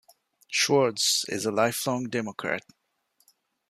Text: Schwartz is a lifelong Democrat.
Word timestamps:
Schwartz 0.49 1.25
is 1.29 1.45
a 1.45 1.51
lifelong 1.51 2.05
Democrat. 2.09 2.63